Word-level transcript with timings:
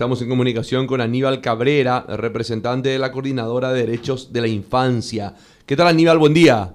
Estamos 0.00 0.22
en 0.22 0.28
comunicación 0.28 0.86
con 0.86 1.00
Aníbal 1.00 1.40
Cabrera, 1.40 2.06
representante 2.06 2.88
de 2.88 3.00
la 3.00 3.10
Coordinadora 3.10 3.72
de 3.72 3.80
Derechos 3.80 4.32
de 4.32 4.40
la 4.40 4.46
Infancia. 4.46 5.34
¿Qué 5.66 5.74
tal 5.74 5.88
Aníbal? 5.88 6.18
Buen 6.18 6.32
día. 6.32 6.72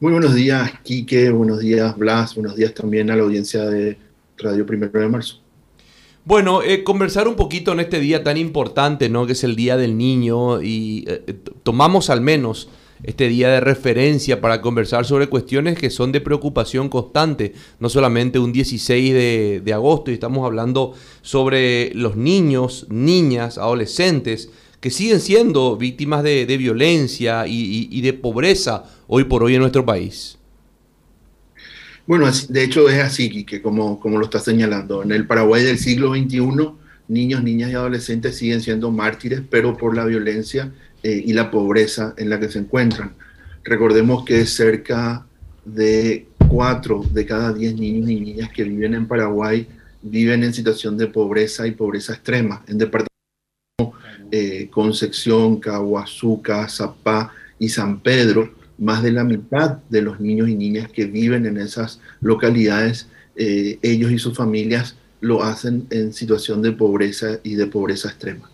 Muy 0.00 0.12
buenos 0.12 0.34
días, 0.34 0.72
Quique. 0.82 1.28
Buenos 1.28 1.58
días, 1.58 1.94
Blas. 1.98 2.36
Buenos 2.36 2.56
días 2.56 2.72
también 2.72 3.10
a 3.10 3.16
la 3.16 3.24
audiencia 3.24 3.66
de 3.66 3.98
Radio 4.38 4.64
Primero 4.64 4.98
de 4.98 5.08
Marzo. 5.10 5.42
Bueno, 6.24 6.62
eh, 6.62 6.84
conversar 6.84 7.28
un 7.28 7.36
poquito 7.36 7.72
en 7.72 7.80
este 7.80 8.00
día 8.00 8.24
tan 8.24 8.38
importante, 8.38 9.10
¿no? 9.10 9.26
Que 9.26 9.32
es 9.32 9.44
el 9.44 9.54
Día 9.54 9.76
del 9.76 9.98
Niño 9.98 10.62
y 10.62 11.04
eh, 11.06 11.36
tomamos 11.62 12.08
al 12.08 12.22
menos 12.22 12.70
este 13.04 13.28
día 13.28 13.48
de 13.48 13.60
referencia 13.60 14.40
para 14.40 14.60
conversar 14.60 15.04
sobre 15.04 15.28
cuestiones 15.28 15.78
que 15.78 15.90
son 15.90 16.12
de 16.12 16.20
preocupación 16.20 16.88
constante, 16.88 17.54
no 17.80 17.88
solamente 17.88 18.38
un 18.38 18.52
16 18.52 19.62
de, 19.64 19.72
agosto, 19.72 20.10
y 20.10 20.14
estamos 20.14 20.46
hablando 20.46 20.94
sobre 21.22 21.92
los 21.94 22.16
niños, 22.16 22.86
niñas, 22.88 23.58
adolescentes, 23.58 24.50
que 24.80 24.90
siguen 24.90 25.20
siendo 25.20 25.76
víctimas 25.76 26.22
de, 26.22 26.44
violencia 26.56 27.46
y, 27.46 28.00
de 28.00 28.12
pobreza 28.12 28.84
hoy 29.06 29.24
por 29.24 29.42
hoy 29.42 29.54
en 29.54 29.60
nuestro 29.60 29.84
país. 29.84 30.38
Bueno, 32.06 32.26
de 32.48 32.64
hecho 32.64 32.88
es 32.88 33.00
así, 33.00 33.44
que 33.44 33.62
como, 33.62 34.00
como 34.00 34.18
lo 34.18 34.24
está 34.24 34.40
señalando. 34.40 35.04
En 35.04 35.12
el 35.12 35.26
Paraguay 35.26 35.62
del 35.62 35.78
siglo 35.78 36.14
XXI, 36.14 36.40
niños, 37.06 37.44
niñas 37.44 37.70
y 37.70 37.74
adolescentes 37.74 38.36
siguen 38.36 38.60
siendo 38.60 38.90
mártires, 38.90 39.42
pero 39.48 39.76
por 39.76 39.96
la 39.96 40.04
violencia 40.04 40.72
eh, 41.02 41.22
y 41.26 41.32
la 41.32 41.50
pobreza 41.50 42.14
en 42.16 42.30
la 42.30 42.38
que 42.38 42.48
se 42.48 42.58
encuentran. 42.58 43.12
Recordemos 43.64 44.24
que 44.24 44.44
cerca 44.46 45.26
de 45.64 46.26
4 46.48 47.04
de 47.12 47.26
cada 47.26 47.52
10 47.52 47.74
niños 47.76 48.10
y 48.10 48.20
niñas 48.20 48.50
que 48.50 48.64
viven 48.64 48.94
en 48.94 49.06
Paraguay 49.06 49.66
viven 50.02 50.42
en 50.42 50.52
situación 50.52 50.98
de 50.98 51.06
pobreza 51.06 51.66
y 51.66 51.72
pobreza 51.72 52.12
extrema. 52.12 52.64
En 52.66 52.78
departamentos 52.78 53.08
como 53.78 53.94
eh, 54.30 54.68
Concepción, 54.70 55.60
Caguazuca, 55.60 56.68
Zapá 56.68 57.32
y 57.58 57.68
San 57.68 58.00
Pedro, 58.00 58.52
más 58.78 59.02
de 59.02 59.12
la 59.12 59.24
mitad 59.24 59.78
de 59.88 60.02
los 60.02 60.20
niños 60.20 60.48
y 60.48 60.54
niñas 60.54 60.90
que 60.90 61.04
viven 61.04 61.46
en 61.46 61.56
esas 61.58 62.00
localidades, 62.20 63.06
eh, 63.36 63.78
ellos 63.82 64.10
y 64.10 64.18
sus 64.18 64.36
familias 64.36 64.96
lo 65.20 65.44
hacen 65.44 65.86
en 65.90 66.12
situación 66.12 66.62
de 66.62 66.72
pobreza 66.72 67.38
y 67.44 67.54
de 67.54 67.66
pobreza 67.66 68.08
extrema. 68.08 68.50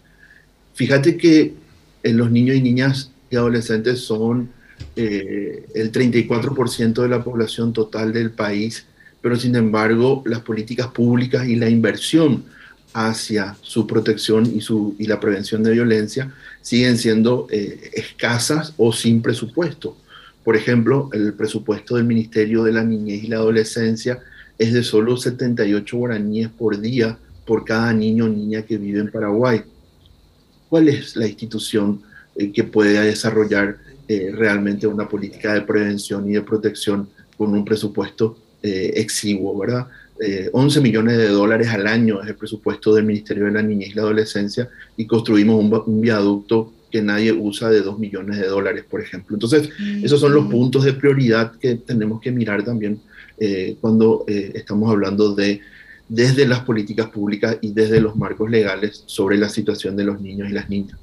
Fíjate 0.74 1.16
que 1.16 1.54
los 2.02 2.30
niños 2.30 2.56
y 2.56 2.62
niñas 2.62 3.10
y 3.30 3.36
adolescentes 3.36 4.00
son 4.00 4.50
eh, 4.96 5.66
el 5.74 5.92
34% 5.92 7.02
de 7.02 7.08
la 7.08 7.22
población 7.22 7.72
total 7.72 8.12
del 8.12 8.30
país, 8.30 8.86
pero 9.20 9.36
sin 9.36 9.56
embargo 9.56 10.22
las 10.26 10.40
políticas 10.40 10.88
públicas 10.88 11.46
y 11.46 11.56
la 11.56 11.68
inversión 11.68 12.44
hacia 12.94 13.56
su 13.60 13.86
protección 13.86 14.46
y, 14.46 14.60
su, 14.60 14.96
y 14.98 15.06
la 15.06 15.20
prevención 15.20 15.62
de 15.62 15.72
violencia 15.72 16.32
siguen 16.62 16.96
siendo 16.96 17.46
eh, 17.50 17.90
escasas 17.94 18.74
o 18.76 18.92
sin 18.92 19.20
presupuesto. 19.20 19.96
Por 20.42 20.56
ejemplo, 20.56 21.10
el 21.12 21.34
presupuesto 21.34 21.96
del 21.96 22.04
Ministerio 22.04 22.64
de 22.64 22.72
la 22.72 22.82
Niñez 22.82 23.24
y 23.24 23.26
la 23.28 23.36
Adolescencia 23.36 24.20
es 24.56 24.72
de 24.72 24.82
solo 24.82 25.16
78 25.16 25.96
guaraníes 25.96 26.48
por 26.48 26.80
día 26.80 27.18
por 27.46 27.64
cada 27.64 27.92
niño 27.92 28.24
o 28.24 28.28
niña 28.28 28.62
que 28.62 28.78
vive 28.78 29.00
en 29.00 29.10
Paraguay 29.10 29.62
cuál 30.68 30.88
es 30.88 31.16
la 31.16 31.26
institución 31.26 32.02
eh, 32.36 32.52
que 32.52 32.64
puede 32.64 33.00
desarrollar 33.00 33.78
eh, 34.06 34.30
realmente 34.32 34.86
una 34.86 35.08
política 35.08 35.54
de 35.54 35.62
prevención 35.62 36.28
y 36.30 36.34
de 36.34 36.42
protección 36.42 37.08
con 37.36 37.52
un 37.52 37.64
presupuesto 37.64 38.38
eh, 38.62 38.92
exiguo, 38.96 39.58
¿verdad? 39.58 39.86
11 40.52 40.80
millones 40.80 41.16
de 41.16 41.28
dólares 41.28 41.68
al 41.68 41.86
año 41.86 42.20
es 42.20 42.28
el 42.28 42.34
presupuesto 42.34 42.92
del 42.92 43.04
Ministerio 43.04 43.44
de 43.44 43.52
la 43.52 43.62
Niñez 43.62 43.90
y 43.90 43.94
la 43.94 44.02
Adolescencia 44.02 44.68
y 44.96 45.06
construimos 45.06 45.86
un, 45.86 46.00
viaducto 46.00 46.72
que 46.90 47.00
nadie 47.00 47.32
usa 47.32 47.70
de 47.70 47.82
2 47.82 48.00
millones 48.00 48.36
de 48.36 48.48
dólares, 48.48 48.84
por 48.90 49.00
ejemplo. 49.00 49.36
Entonces, 49.36 49.70
esos 50.02 50.18
son 50.18 50.34
los 50.34 50.46
mm. 50.46 50.50
puntos 50.50 50.82
de 50.82 50.92
prioridad 50.94 51.52
que 51.60 51.76
tenemos 51.76 52.20
que 52.20 52.32
mirar 52.32 52.64
también 52.64 53.00
cuando 53.80 54.24
estamos 54.26 54.90
hablando 54.90 55.36
de 55.36 55.60
desde 56.08 56.46
las 56.46 56.60
políticas 56.60 57.08
públicas 57.08 57.58
y 57.60 57.72
desde 57.72 58.00
los 58.00 58.16
marcos 58.16 58.50
legales 58.50 59.02
sobre 59.06 59.36
la 59.36 59.48
situación 59.48 59.96
de 59.96 60.04
los 60.04 60.20
niños 60.20 60.48
y 60.50 60.52
las 60.52 60.68
niñas. 60.68 60.98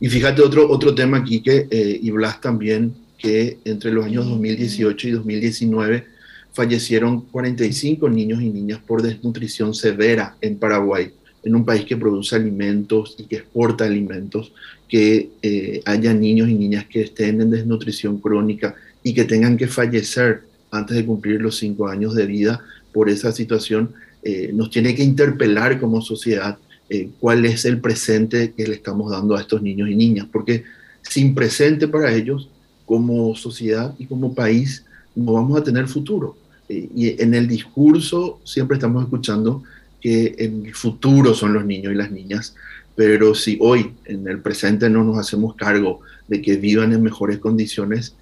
Y 0.00 0.08
fíjate 0.08 0.42
otro, 0.42 0.68
otro 0.70 0.94
tema 0.94 1.18
aquí 1.18 1.40
que, 1.40 1.68
eh, 1.70 2.00
y 2.02 2.10
Blas 2.10 2.40
también, 2.40 2.94
que 3.16 3.58
entre 3.64 3.92
los 3.92 4.04
años 4.04 4.26
2018 4.26 5.08
y 5.08 5.10
2019 5.12 6.04
fallecieron 6.52 7.22
45 7.22 8.08
niños 8.08 8.42
y 8.42 8.50
niñas 8.50 8.80
por 8.86 9.02
desnutrición 9.02 9.74
severa 9.74 10.36
en 10.40 10.56
Paraguay, 10.56 11.12
en 11.44 11.54
un 11.54 11.64
país 11.64 11.84
que 11.84 11.96
produce 11.96 12.36
alimentos 12.36 13.14
y 13.18 13.24
que 13.24 13.36
exporta 13.36 13.84
alimentos, 13.84 14.52
que 14.88 15.30
eh, 15.42 15.80
haya 15.84 16.12
niños 16.12 16.48
y 16.48 16.54
niñas 16.54 16.86
que 16.86 17.02
estén 17.02 17.40
en 17.40 17.50
desnutrición 17.50 18.20
crónica 18.20 18.74
y 19.02 19.14
que 19.14 19.24
tengan 19.24 19.56
que 19.56 19.66
fallecer 19.66 20.42
antes 20.70 20.96
de 20.96 21.06
cumplir 21.06 21.40
los 21.40 21.56
cinco 21.56 21.88
años 21.88 22.14
de 22.14 22.26
vida 22.26 22.62
por 22.96 23.10
esa 23.10 23.30
situación, 23.30 23.92
eh, 24.22 24.52
nos 24.54 24.70
tiene 24.70 24.94
que 24.94 25.04
interpelar 25.04 25.78
como 25.78 26.00
sociedad 26.00 26.56
eh, 26.88 27.10
cuál 27.20 27.44
es 27.44 27.66
el 27.66 27.78
presente 27.78 28.54
que 28.56 28.66
le 28.66 28.76
estamos 28.76 29.10
dando 29.10 29.36
a 29.36 29.40
estos 29.42 29.60
niños 29.60 29.90
y 29.90 29.94
niñas, 29.94 30.26
porque 30.32 30.64
sin 31.02 31.34
presente 31.34 31.88
para 31.88 32.10
ellos, 32.14 32.48
como 32.86 33.36
sociedad 33.36 33.94
y 33.98 34.06
como 34.06 34.34
país, 34.34 34.86
no 35.14 35.34
vamos 35.34 35.60
a 35.60 35.62
tener 35.62 35.88
futuro. 35.88 36.38
Eh, 36.70 36.88
y 36.96 37.22
en 37.22 37.34
el 37.34 37.46
discurso 37.46 38.40
siempre 38.44 38.78
estamos 38.78 39.04
escuchando 39.04 39.62
que 40.00 40.34
el 40.38 40.74
futuro 40.74 41.34
son 41.34 41.52
los 41.52 41.66
niños 41.66 41.92
y 41.92 41.96
las 41.96 42.10
niñas, 42.10 42.54
pero 42.94 43.34
si 43.34 43.58
hoy 43.60 43.92
en 44.06 44.26
el 44.26 44.38
presente 44.38 44.88
no 44.88 45.04
nos 45.04 45.18
hacemos 45.18 45.54
cargo 45.54 46.00
de 46.28 46.40
que 46.40 46.56
vivan 46.56 46.94
en 46.94 47.02
mejores 47.02 47.40
condiciones, 47.40 48.16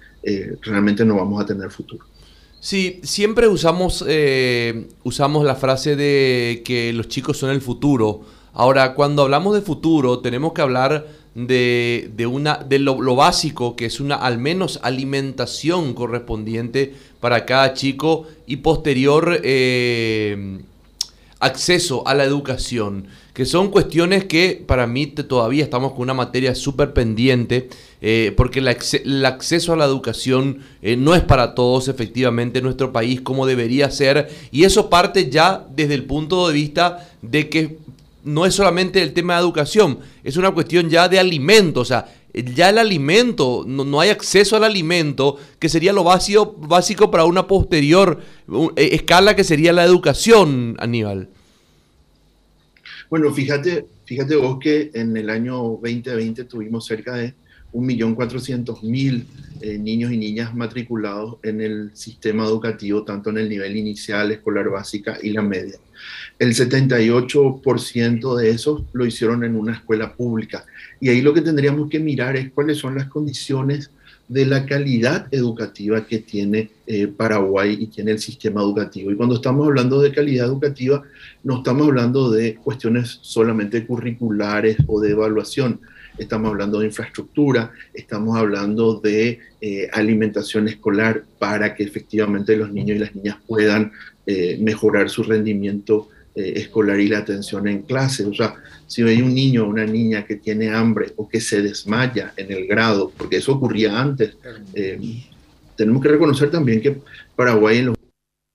realmente 0.63 1.05
no 1.05 1.15
vamos 1.15 1.41
a 1.41 1.45
tener 1.45 1.69
futuro. 1.69 2.03
Sí, 2.65 2.99
siempre 3.03 3.47
usamos, 3.47 4.03
eh, 4.07 4.87
usamos 5.03 5.45
la 5.45 5.53
frase 5.53 5.95
de 5.95 6.63
que 6.65 6.93
los 6.93 7.07
chicos 7.07 7.37
son 7.37 7.51
el 7.51 7.61
futuro. 7.61 8.21
Ahora, 8.53 8.95
cuando 8.95 9.21
hablamos 9.21 9.53
de 9.53 9.61
futuro, 9.61 10.17
tenemos 10.17 10.53
que 10.53 10.63
hablar 10.63 11.05
de, 11.35 12.27
una, 12.27 12.55
de 12.55 12.79
lo, 12.79 13.15
básico, 13.15 13.75
que 13.75 13.85
es 13.85 13.99
una 13.99 14.15
al 14.15 14.39
menos 14.39 14.79
alimentación 14.81 15.93
correspondiente 15.93 16.95
para 17.19 17.45
cada 17.45 17.75
chico 17.75 18.25
y 18.47 18.55
posterior 18.55 19.41
eh, 19.43 20.57
acceso 21.45 22.07
a 22.07 22.13
la 22.13 22.23
educación, 22.23 23.07
que 23.33 23.45
son 23.45 23.69
cuestiones 23.69 24.25
que 24.25 24.63
para 24.65 24.87
mí 24.87 25.07
todavía 25.07 25.63
estamos 25.63 25.91
con 25.91 26.01
una 26.01 26.13
materia 26.13 26.55
súper 26.55 26.93
pendiente, 26.93 27.69
eh, 28.01 28.33
porque 28.35 28.59
el, 28.59 29.25
acceso 29.25 29.73
a 29.73 29.75
la 29.75 29.85
educación 29.85 30.59
eh, 30.81 30.95
no 30.95 31.15
es 31.15 31.21
para 31.21 31.55
todos 31.55 31.87
efectivamente 31.87 32.59
en 32.59 32.65
nuestro 32.65 32.91
país 32.91 33.21
como 33.21 33.45
debería 33.45 33.91
ser, 33.91 34.29
y 34.51 34.63
eso 34.63 34.89
parte 34.89 35.29
ya 35.29 35.65
desde 35.75 35.95
el 35.95 36.05
punto 36.05 36.47
de 36.47 36.53
vista 36.53 37.09
de 37.21 37.49
que 37.49 37.77
no 38.23 38.45
es 38.45 38.55
solamente 38.55 39.03
el 39.03 39.13
tema 39.13 39.35
de 39.35 39.41
educación, 39.41 39.99
es 40.23 40.37
una 40.37 40.51
cuestión 40.51 40.89
ya 40.89 41.07
de 41.07 41.19
alimento, 41.19 41.81
o 41.81 41.85
sea, 41.85 42.07
ya 42.43 42.69
el 42.69 42.77
alimento, 42.77 43.63
no, 43.65 43.99
hay 43.99 44.09
acceso 44.09 44.55
al 44.57 44.63
alimento, 44.63 45.37
que 45.59 45.69
sería 45.69 45.93
lo 45.93 46.03
básico, 46.03 46.55
básico 46.57 47.09
para 47.09 47.25
una 47.25 47.47
posterior 47.47 48.19
eh, 48.75 48.89
escala 48.91 49.35
que 49.35 49.43
sería 49.43 49.71
la 49.71 49.83
educación, 49.83 50.75
Aníbal. 50.79 51.29
Bueno, 53.09 53.31
fíjate, 53.31 53.85
fíjate 54.05 54.35
vos 54.35 54.57
que 54.59 54.91
en 54.93 55.15
el 55.15 55.29
año 55.29 55.55
2020 55.81 56.45
tuvimos 56.45 56.85
cerca 56.85 57.15
de 57.15 57.33
1.400.000 57.73 59.25
eh, 59.61 59.77
niños 59.77 60.11
y 60.11 60.17
niñas 60.17 60.55
matriculados 60.55 61.37
en 61.43 61.61
el 61.61 61.91
sistema 61.93 62.45
educativo, 62.45 63.03
tanto 63.03 63.29
en 63.29 63.37
el 63.37 63.49
nivel 63.49 63.75
inicial, 63.75 64.31
escolar 64.31 64.69
básica 64.69 65.17
y 65.21 65.31
la 65.31 65.41
media. 65.41 65.75
El 66.39 66.53
78% 66.53 68.35
de 68.37 68.49
esos 68.49 68.83
lo 68.93 69.05
hicieron 69.05 69.43
en 69.43 69.55
una 69.55 69.73
escuela 69.73 70.15
pública. 70.15 70.65
Y 70.99 71.09
ahí 71.09 71.21
lo 71.21 71.33
que 71.33 71.41
tendríamos 71.41 71.89
que 71.89 71.99
mirar 71.99 72.35
es 72.37 72.51
cuáles 72.51 72.77
son 72.77 72.95
las 72.95 73.07
condiciones 73.07 73.91
de 74.27 74.45
la 74.45 74.65
calidad 74.65 75.27
educativa 75.31 76.05
que 76.05 76.19
tiene 76.19 76.69
eh, 76.87 77.07
Paraguay 77.07 77.77
y 77.79 77.87
tiene 77.87 78.11
el 78.11 78.19
sistema 78.19 78.61
educativo. 78.61 79.11
Y 79.11 79.15
cuando 79.15 79.35
estamos 79.35 79.67
hablando 79.67 80.01
de 80.01 80.11
calidad 80.11 80.47
educativa, 80.47 81.03
no 81.43 81.57
estamos 81.57 81.87
hablando 81.87 82.31
de 82.31 82.55
cuestiones 82.55 83.19
solamente 83.21 83.85
curriculares 83.85 84.77
o 84.87 84.99
de 84.99 85.11
evaluación, 85.11 85.79
estamos 86.17 86.49
hablando 86.49 86.79
de 86.79 86.87
infraestructura, 86.87 87.71
estamos 87.93 88.37
hablando 88.37 88.99
de 88.99 89.39
eh, 89.61 89.89
alimentación 89.93 90.67
escolar 90.67 91.23
para 91.37 91.75
que 91.75 91.83
efectivamente 91.83 92.55
los 92.55 92.71
niños 92.71 92.97
y 92.97 92.99
las 92.99 93.15
niñas 93.15 93.37
puedan 93.45 93.91
eh, 94.25 94.57
mejorar 94.59 95.09
su 95.09 95.23
rendimiento 95.23 96.09
eh, 96.35 96.53
escolar 96.57 96.99
y 96.99 97.07
la 97.07 97.19
atención 97.19 97.67
en 97.67 97.83
clase. 97.83 98.25
O 98.25 98.33
sea, 98.33 98.55
si 98.87 99.01
hay 99.03 99.21
un 99.21 99.33
niño 99.33 99.63
o 99.63 99.69
una 99.69 99.85
niña 99.85 100.25
que 100.25 100.35
tiene 100.35 100.69
hambre 100.69 101.13
o 101.15 101.29
que 101.29 101.39
se 101.39 101.61
desmaya 101.61 102.33
en 102.35 102.51
el 102.51 102.67
grado, 102.67 103.11
porque 103.17 103.37
eso 103.37 103.53
ocurría 103.53 103.99
antes, 103.99 104.35
eh, 104.73 104.99
tenemos 105.75 106.01
que 106.01 106.09
reconocer 106.09 106.51
también 106.51 106.81
que 106.81 106.99
Paraguay 107.35 107.87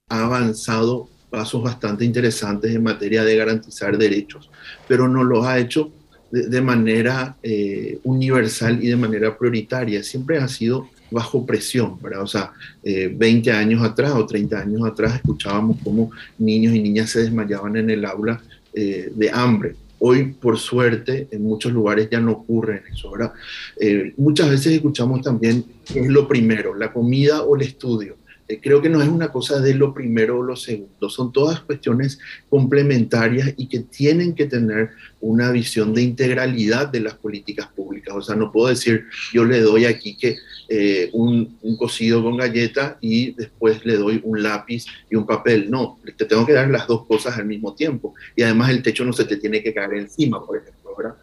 ha 0.08 0.24
avanzado 0.24 1.08
pasos 1.30 1.62
bastante 1.62 2.04
interesantes 2.04 2.74
en 2.74 2.82
materia 2.82 3.24
de 3.24 3.36
garantizar 3.36 3.96
derechos, 3.96 4.50
pero 4.86 5.08
no 5.08 5.24
los 5.24 5.46
ha 5.46 5.58
hecho 5.58 5.92
de, 6.30 6.60
manera 6.60 7.36
eh, 7.42 7.98
universal 8.04 8.82
y 8.82 8.88
de 8.88 8.96
manera 8.96 9.36
prioritaria. 9.38 10.02
Siempre 10.02 10.38
ha 10.38 10.48
sido 10.48 10.88
bajo 11.10 11.44
presión, 11.44 12.00
¿verdad? 12.00 12.22
O 12.22 12.26
sea, 12.26 12.52
20 12.82 13.50
años 13.52 13.82
atrás 13.82 14.12
o 14.12 14.24
30 14.24 14.58
años 14.58 14.82
atrás 14.84 15.16
escuchábamos 15.16 15.78
cómo 15.82 16.10
niños 16.38 16.74
y 16.74 16.80
niñas 16.80 17.10
se 17.10 17.22
desmayaban 17.22 17.76
en 17.76 17.90
el 17.90 18.04
aula 18.04 18.40
de 18.72 19.30
hambre 19.32 19.74
Hoy, 20.02 20.32
por 20.32 20.58
suerte, 20.58 21.28
en 21.30 21.44
muchos 21.44 21.72
lugares 21.72 22.08
ya 22.10 22.20
no 22.20 22.32
ocurre 22.32 22.84
eso. 22.90 23.10
¿verdad? 23.10 23.32
Eh, 23.78 24.14
muchas 24.16 24.48
veces 24.48 24.72
escuchamos 24.72 25.20
también 25.20 25.62
qué 25.84 26.00
es 26.00 26.08
lo 26.08 26.26
primero, 26.26 26.74
la 26.74 26.90
comida 26.90 27.42
o 27.42 27.54
el 27.54 27.62
estudio. 27.62 28.16
Eh, 28.50 28.58
creo 28.60 28.82
que 28.82 28.88
no 28.88 29.00
es 29.00 29.08
una 29.08 29.30
cosa 29.30 29.60
de 29.60 29.74
lo 29.74 29.94
primero 29.94 30.40
o 30.40 30.42
lo 30.42 30.56
segundo, 30.56 31.08
son 31.08 31.32
todas 31.32 31.60
cuestiones 31.60 32.18
complementarias 32.48 33.54
y 33.56 33.68
que 33.68 33.78
tienen 33.78 34.34
que 34.34 34.46
tener 34.46 34.90
una 35.20 35.52
visión 35.52 35.94
de 35.94 36.02
integralidad 36.02 36.88
de 36.88 36.98
las 36.98 37.14
políticas 37.14 37.68
públicas. 37.68 38.12
O 38.16 38.20
sea, 38.20 38.34
no 38.34 38.50
puedo 38.50 38.66
decir 38.66 39.04
yo 39.32 39.44
le 39.44 39.60
doy 39.60 39.84
aquí 39.84 40.16
que 40.16 40.36
eh, 40.68 41.10
un, 41.12 41.58
un, 41.62 41.76
cocido 41.76 42.24
con 42.24 42.36
galleta 42.36 42.98
y 43.00 43.34
después 43.34 43.84
le 43.86 43.96
doy 43.96 44.20
un 44.24 44.42
lápiz 44.42 44.84
y 45.08 45.14
un 45.14 45.26
papel. 45.26 45.70
No, 45.70 46.00
te 46.16 46.24
tengo 46.24 46.44
que 46.44 46.52
dar 46.52 46.68
las 46.70 46.88
dos 46.88 47.06
cosas 47.06 47.38
al 47.38 47.46
mismo 47.46 47.74
tiempo. 47.74 48.14
Y 48.34 48.42
además 48.42 48.70
el 48.70 48.82
techo 48.82 49.04
no 49.04 49.12
se 49.12 49.26
te 49.26 49.36
tiene 49.36 49.62
que 49.62 49.72
caer 49.72 49.94
encima, 49.94 50.44
por 50.44 50.56
ejemplo. 50.56 50.90
¿verdad? 50.98 51.14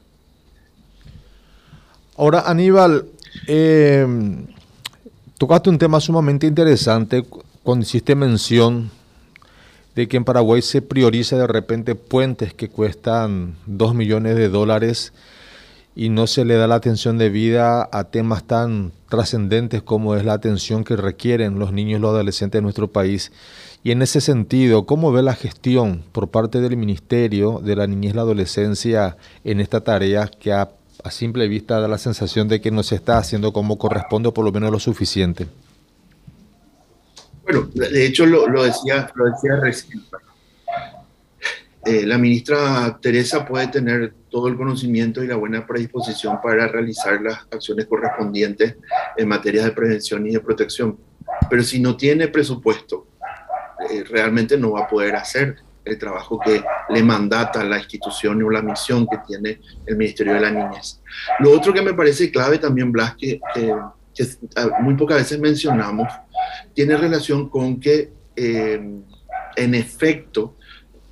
Ahora, 2.15 2.43
Aníbal, 2.47 3.05
eh, 3.47 4.07
Tocaste 5.37 5.69
un 5.69 5.77
tema 5.77 5.99
sumamente 5.99 6.47
interesante 6.47 7.23
cuando 7.61 7.83
hiciste 7.83 8.15
mención 8.15 8.89
de 9.93 10.07
que 10.07 10.17
en 10.17 10.25
Paraguay 10.25 10.63
se 10.63 10.81
prioriza 10.81 11.37
de 11.37 11.45
repente 11.45 11.93
puentes 11.93 12.55
que 12.55 12.69
cuestan 12.69 13.55
2 13.67 13.93
millones 13.93 14.35
de 14.35 14.49
dólares 14.49 15.13
y 15.95 16.09
no 16.09 16.25
se 16.25 16.43
le 16.43 16.55
da 16.55 16.65
la 16.65 16.73
atención 16.73 17.19
debida 17.19 17.87
a 17.91 18.05
temas 18.05 18.45
tan 18.45 18.91
trascendentes 19.09 19.83
como 19.83 20.15
es 20.15 20.25
la 20.25 20.33
atención 20.33 20.83
que 20.83 20.95
requieren 20.95 21.59
los 21.59 21.71
niños 21.71 21.99
y 21.99 22.01
los 22.01 22.15
adolescentes 22.15 22.57
de 22.57 22.63
nuestro 22.63 22.87
país. 22.91 23.31
Y 23.83 23.91
en 23.91 24.01
ese 24.01 24.21
sentido, 24.21 24.87
¿cómo 24.87 25.11
ve 25.11 25.21
la 25.21 25.35
gestión 25.35 26.03
por 26.13 26.29
parte 26.29 26.61
del 26.61 26.77
Ministerio 26.77 27.61
de 27.63 27.75
la 27.75 27.85
Niñez 27.85 28.13
y 28.13 28.15
la 28.15 28.23
Adolescencia 28.23 29.17
en 29.43 29.59
esta 29.59 29.81
tarea 29.81 30.27
que 30.27 30.51
ha 30.51 30.69
a 31.03 31.11
simple 31.11 31.47
vista 31.47 31.79
da 31.79 31.87
la 31.87 31.97
sensación 31.97 32.47
de 32.47 32.61
que 32.61 32.71
no 32.71 32.83
se 32.83 32.95
está 32.95 33.17
haciendo 33.17 33.53
como 33.53 33.77
corresponde 33.77 34.29
o 34.29 34.33
por 34.33 34.45
lo 34.45 34.51
menos 34.51 34.71
lo 34.71 34.79
suficiente. 34.79 35.47
Bueno, 37.43 37.69
de 37.73 38.05
hecho 38.05 38.25
lo, 38.25 38.63
decía, 38.63 39.09
lo 39.15 39.25
recién. 39.61 40.03
Eh, 41.85 42.05
la 42.05 42.17
ministra 42.17 42.99
Teresa 43.01 43.45
puede 43.45 43.67
tener 43.67 44.13
todo 44.29 44.49
el 44.49 44.57
conocimiento 44.57 45.23
y 45.23 45.27
la 45.27 45.37
buena 45.37 45.65
predisposición 45.65 46.41
para 46.41 46.67
realizar 46.67 47.21
las 47.21 47.47
acciones 47.49 47.85
correspondientes 47.85 48.75
en 49.15 49.27
materia 49.27 49.63
de 49.63 49.71
prevención 49.71 50.27
y 50.27 50.31
de 50.31 50.41
protección, 50.41 50.97
pero 51.49 51.63
si 51.63 51.79
no 51.79 51.95
tiene 51.95 52.27
presupuesto, 52.27 53.07
eh, 53.89 54.03
realmente 54.03 54.57
no 54.57 54.71
va 54.71 54.81
a 54.81 54.87
poder 54.89 55.15
hacer 55.15 55.55
el 55.87 55.97
trabajo 55.97 56.39
que 56.39 56.63
le 56.89 57.03
mandata 57.03 57.63
la 57.63 57.77
institución 57.77 58.41
o 58.43 58.49
la 58.49 58.61
misión 58.61 59.07
que 59.07 59.17
tiene 59.25 59.59
el 59.85 59.97
Ministerio 59.97 60.33
de 60.33 60.41
la 60.41 60.51
Niñez. 60.51 61.01
Lo 61.39 61.51
otro 61.51 61.73
que 61.73 61.81
me 61.81 61.93
parece 61.93 62.31
clave 62.31 62.57
también, 62.57 62.91
Blas, 62.91 63.15
que, 63.15 63.39
muy 64.81 64.95
pocas 64.95 65.17
veces 65.17 65.39
mencionamos, 65.39 66.07
tiene 66.73 66.97
relación 66.97 67.49
con 67.49 67.79
que, 67.79 68.11
eh, 68.35 68.81
en 69.55 69.75
efecto, 69.75 70.55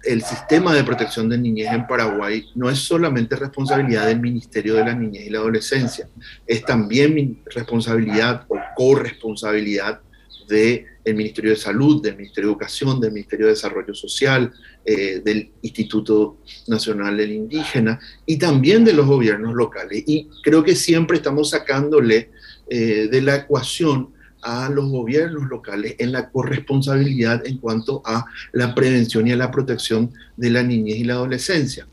el 0.05 0.21
sistema 0.21 0.73
de 0.73 0.83
protección 0.83 1.27
de 1.27 1.37
niñez 1.37 1.71
en 1.71 1.87
Paraguay 1.87 2.45
no 2.53 2.69
es 2.69 2.79
solamente 2.79 3.35
responsabilidad 3.35 4.05
del 4.05 4.19
Ministerio 4.19 4.75
de 4.75 4.85
la 4.85 4.93
Niñez 4.93 5.25
y 5.25 5.29
la 5.29 5.39
Adolescencia, 5.39 6.07
es 6.45 6.63
también 6.63 7.41
responsabilidad 7.45 8.45
o 8.47 8.57
corresponsabilidad 8.75 10.01
del 10.47 10.85
Ministerio 11.15 11.51
de 11.51 11.57
Salud, 11.57 12.01
del 12.01 12.15
Ministerio 12.15 12.49
de 12.49 12.53
Educación, 12.53 12.99
del 12.99 13.11
Ministerio 13.11 13.47
de 13.47 13.53
Desarrollo 13.53 13.93
Social, 13.93 14.51
eh, 14.83 15.21
del 15.23 15.51
Instituto 15.61 16.37
Nacional 16.67 17.17
del 17.17 17.31
Indígena 17.31 17.99
y 18.25 18.37
también 18.37 18.83
de 18.83 18.93
los 18.93 19.05
gobiernos 19.05 19.53
locales. 19.55 20.03
Y 20.05 20.29
creo 20.43 20.63
que 20.63 20.75
siempre 20.75 21.17
estamos 21.17 21.51
sacándole 21.51 22.29
eh, 22.69 23.07
de 23.11 23.21
la 23.21 23.35
ecuación 23.35 24.13
a 24.41 24.69
los 24.69 24.89
gobiernos 24.89 25.49
locales 25.49 25.95
en 25.97 26.11
la 26.11 26.29
corresponsabilidad 26.29 27.45
en 27.47 27.57
cuanto 27.57 28.01
a 28.05 28.25
la 28.53 28.75
prevención 28.75 29.27
y 29.27 29.31
a 29.31 29.35
la 29.35 29.49
protección 29.49 30.11
de 30.37 30.51
la 30.51 30.61
niñez 30.61 30.97
y 30.97 31.03
la 31.03 31.15
adolescencia. 31.15 31.87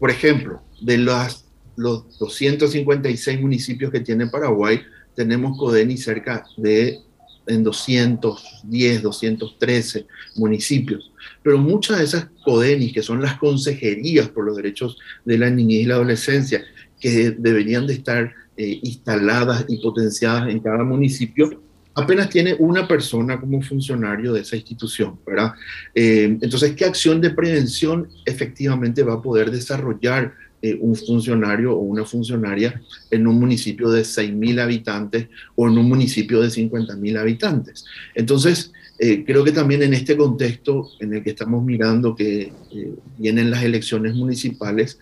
Por 0.00 0.10
ejemplo, 0.10 0.62
de 0.80 0.98
los, 0.98 1.44
los 1.76 2.18
256 2.18 3.40
municipios 3.40 3.92
que 3.92 4.00
tiene 4.00 4.26
Paraguay, 4.26 4.80
tenemos 5.14 5.56
CODENI 5.56 5.96
cerca 5.96 6.44
de 6.56 7.00
en 7.46 7.62
210, 7.62 9.02
213 9.02 10.06
municipios. 10.36 11.12
Pero 11.42 11.58
muchas 11.58 11.98
de 11.98 12.04
esas 12.04 12.26
CODENIS, 12.44 12.92
que 12.92 13.02
son 13.02 13.20
las 13.20 13.38
consejerías 13.38 14.28
por 14.28 14.44
los 14.44 14.56
derechos 14.56 14.98
de 15.24 15.38
la 15.38 15.50
niñez 15.50 15.82
y 15.82 15.86
la 15.86 15.94
adolescencia, 15.94 16.64
que 17.00 17.32
deberían 17.32 17.86
de 17.86 17.94
estar 17.94 18.32
eh, 18.56 18.78
instaladas 18.82 19.64
y 19.68 19.78
potenciadas 19.78 20.48
en 20.48 20.60
cada 20.60 20.84
municipio, 20.84 21.60
apenas 21.94 22.28
tiene 22.28 22.54
una 22.58 22.86
persona 22.86 23.40
como 23.40 23.60
funcionario 23.60 24.32
de 24.32 24.40
esa 24.40 24.56
institución, 24.56 25.18
¿verdad? 25.26 25.52
Eh, 25.94 26.38
entonces, 26.40 26.74
¿qué 26.74 26.84
acción 26.84 27.20
de 27.20 27.30
prevención 27.30 28.08
efectivamente 28.24 29.02
va 29.02 29.14
a 29.14 29.22
poder 29.22 29.50
desarrollar 29.50 30.34
eh, 30.62 30.78
un 30.80 30.94
funcionario 30.94 31.74
o 31.74 31.80
una 31.80 32.04
funcionaria 32.04 32.80
en 33.10 33.26
un 33.26 33.40
municipio 33.40 33.90
de 33.90 34.02
6.000 34.02 34.60
habitantes 34.60 35.26
o 35.56 35.66
en 35.66 35.76
un 35.76 35.88
municipio 35.88 36.40
de 36.40 36.48
50.000 36.48 37.18
habitantes. 37.18 37.84
Entonces, 38.14 38.72
eh, 39.00 39.24
creo 39.26 39.42
que 39.42 39.50
también 39.50 39.82
en 39.82 39.94
este 39.94 40.16
contexto 40.16 40.88
en 41.00 41.14
el 41.14 41.24
que 41.24 41.30
estamos 41.30 41.64
mirando 41.64 42.14
que 42.14 42.52
eh, 42.72 42.94
vienen 43.18 43.50
las 43.50 43.64
elecciones 43.64 44.14
municipales, 44.14 45.00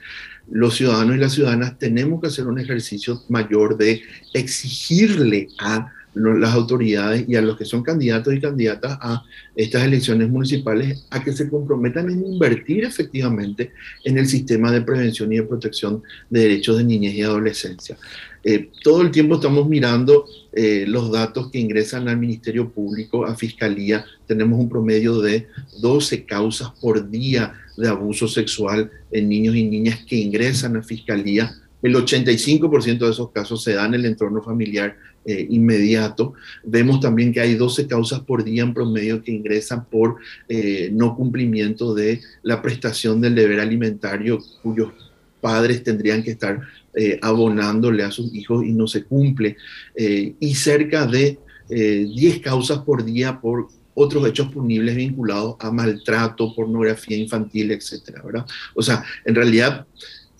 los 0.50 0.76
ciudadanos 0.76 1.16
y 1.16 1.18
las 1.18 1.34
ciudadanas 1.34 1.78
tenemos 1.78 2.22
que 2.22 2.28
hacer 2.28 2.46
un 2.46 2.58
ejercicio 2.58 3.22
mayor 3.28 3.76
de 3.76 4.00
exigirle 4.32 5.48
a 5.58 5.92
las 6.14 6.54
autoridades 6.54 7.24
y 7.28 7.36
a 7.36 7.42
los 7.42 7.56
que 7.56 7.64
son 7.64 7.82
candidatos 7.82 8.34
y 8.34 8.40
candidatas 8.40 8.98
a 9.00 9.22
estas 9.54 9.84
elecciones 9.84 10.28
municipales 10.28 11.06
a 11.10 11.22
que 11.22 11.32
se 11.32 11.48
comprometan 11.48 12.10
en 12.10 12.24
invertir 12.24 12.84
efectivamente 12.84 13.72
en 14.04 14.18
el 14.18 14.26
sistema 14.26 14.72
de 14.72 14.82
prevención 14.82 15.32
y 15.32 15.36
de 15.36 15.44
protección 15.44 16.02
de 16.28 16.40
derechos 16.40 16.78
de 16.78 16.84
niñez 16.84 17.14
y 17.14 17.22
adolescencia. 17.22 17.96
Eh, 18.42 18.70
todo 18.82 19.02
el 19.02 19.10
tiempo 19.10 19.34
estamos 19.34 19.68
mirando 19.68 20.24
eh, 20.52 20.84
los 20.88 21.12
datos 21.12 21.50
que 21.50 21.58
ingresan 21.58 22.08
al 22.08 22.16
Ministerio 22.16 22.70
Público, 22.70 23.26
a 23.26 23.36
Fiscalía. 23.36 24.04
Tenemos 24.26 24.58
un 24.58 24.68
promedio 24.68 25.20
de 25.20 25.46
12 25.80 26.24
causas 26.24 26.70
por 26.80 27.10
día 27.10 27.52
de 27.76 27.88
abuso 27.88 28.26
sexual 28.28 28.90
en 29.10 29.28
niños 29.28 29.56
y 29.56 29.64
niñas 29.64 30.00
que 30.06 30.16
ingresan 30.16 30.76
a 30.76 30.82
Fiscalía. 30.82 31.54
El 31.82 31.94
85% 31.94 32.98
de 32.98 33.10
esos 33.10 33.30
casos 33.30 33.62
se 33.62 33.74
dan 33.74 33.94
en 33.94 34.00
el 34.00 34.06
entorno 34.06 34.42
familiar 34.42 34.96
eh, 35.24 35.46
inmediato. 35.50 36.32
Vemos 36.64 37.00
también 37.00 37.30
que 37.32 37.40
hay 37.40 37.54
12 37.54 37.86
causas 37.86 38.20
por 38.20 38.42
día 38.42 38.62
en 38.62 38.72
promedio 38.72 39.22
que 39.22 39.32
ingresan 39.32 39.84
por 39.84 40.16
eh, 40.48 40.88
no 40.92 41.14
cumplimiento 41.14 41.94
de 41.94 42.22
la 42.42 42.62
prestación 42.62 43.20
del 43.20 43.34
deber 43.34 43.60
alimentario 43.60 44.38
cuyos 44.62 44.92
padres 45.40 45.82
tendrían 45.82 46.22
que 46.22 46.30
estar 46.30 46.60
eh, 46.94 47.18
abonándole 47.20 48.02
a 48.02 48.10
sus 48.10 48.34
hijos 48.34 48.64
y 48.64 48.72
no 48.72 48.86
se 48.86 49.04
cumple. 49.04 49.56
y 49.94 50.54
cerca 50.54 51.06
de 51.06 51.38
10 51.68 52.40
causas 52.40 52.78
por 52.78 53.04
día 53.04 53.40
por 53.40 53.68
otros 53.94 54.26
hechos 54.26 54.48
punibles 54.50 54.96
vinculados 54.96 55.56
a 55.60 55.70
maltrato, 55.70 56.54
pornografía 56.54 57.16
infantil, 57.16 57.72
etcétera, 57.72 58.22
¿verdad? 58.24 58.46
O 58.74 58.82
sea, 58.82 59.04
en 59.24 59.34
realidad 59.34 59.86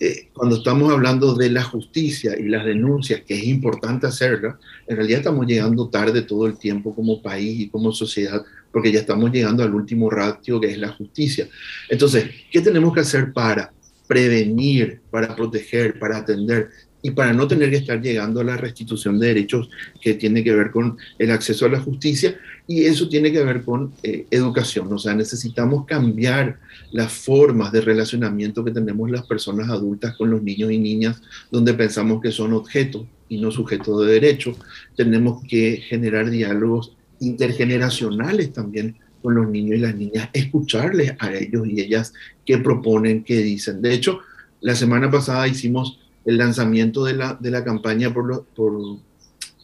eh, 0.03 0.29
cuando 0.33 0.55
estamos 0.55 0.91
hablando 0.91 1.35
de 1.35 1.51
la 1.51 1.63
justicia 1.63 2.35
y 2.35 2.47
las 2.47 2.65
denuncias, 2.65 3.21
que 3.21 3.35
es 3.35 3.43
importante 3.43 4.07
hacerlas, 4.07 4.55
en 4.87 4.97
realidad 4.97 5.19
estamos 5.19 5.45
llegando 5.45 5.89
tarde 5.89 6.23
todo 6.23 6.47
el 6.47 6.57
tiempo 6.57 6.95
como 6.95 7.21
país 7.21 7.59
y 7.59 7.69
como 7.69 7.91
sociedad, 7.91 8.43
porque 8.71 8.91
ya 8.91 9.01
estamos 9.01 9.31
llegando 9.31 9.61
al 9.61 9.75
último 9.75 10.09
ratio 10.09 10.59
que 10.59 10.71
es 10.71 10.79
la 10.79 10.87
justicia. 10.87 11.47
Entonces, 11.87 12.31
¿qué 12.51 12.61
tenemos 12.61 12.95
que 12.95 13.01
hacer 13.01 13.31
para 13.31 13.71
prevenir, 14.07 15.01
para 15.11 15.35
proteger, 15.35 15.99
para 15.99 16.17
atender? 16.17 16.71
Y 17.01 17.11
para 17.11 17.33
no 17.33 17.47
tener 17.47 17.69
que 17.69 17.77
estar 17.77 18.01
llegando 18.01 18.41
a 18.41 18.43
la 18.43 18.57
restitución 18.57 19.19
de 19.19 19.27
derechos 19.27 19.69
que 20.01 20.13
tiene 20.13 20.43
que 20.43 20.53
ver 20.53 20.71
con 20.71 20.97
el 21.17 21.31
acceso 21.31 21.65
a 21.65 21.69
la 21.69 21.79
justicia 21.79 22.37
y 22.67 22.83
eso 22.83 23.09
tiene 23.09 23.31
que 23.31 23.43
ver 23.43 23.63
con 23.63 23.93
eh, 24.03 24.27
educación. 24.29 24.91
O 24.93 24.97
sea, 24.97 25.15
necesitamos 25.15 25.85
cambiar 25.85 26.59
las 26.91 27.11
formas 27.11 27.71
de 27.71 27.81
relacionamiento 27.81 28.63
que 28.63 28.71
tenemos 28.71 29.09
las 29.09 29.25
personas 29.25 29.69
adultas 29.69 30.15
con 30.15 30.29
los 30.29 30.41
niños 30.43 30.71
y 30.71 30.77
niñas, 30.77 31.21
donde 31.49 31.73
pensamos 31.73 32.21
que 32.21 32.31
son 32.31 32.53
objetos 32.53 33.05
y 33.29 33.39
no 33.39 33.51
sujetos 33.51 34.05
de 34.05 34.13
derecho. 34.13 34.55
Tenemos 34.95 35.43
que 35.47 35.83
generar 35.87 36.29
diálogos 36.29 36.95
intergeneracionales 37.19 38.53
también 38.53 38.97
con 39.21 39.35
los 39.35 39.49
niños 39.49 39.77
y 39.77 39.81
las 39.81 39.95
niñas, 39.95 40.29
escucharles 40.33 41.13
a 41.19 41.33
ellos 41.33 41.67
y 41.67 41.79
ellas 41.79 42.13
qué 42.45 42.57
proponen, 42.57 43.23
qué 43.23 43.37
dicen. 43.37 43.81
De 43.81 43.93
hecho, 43.93 44.19
la 44.61 44.75
semana 44.75 45.09
pasada 45.09 45.47
hicimos 45.47 45.99
el 46.25 46.37
lanzamiento 46.37 47.05
de 47.05 47.13
la, 47.13 47.37
de 47.39 47.51
la 47.51 47.63
campaña 47.63 48.13
por, 48.13 48.45
por, 48.55 48.99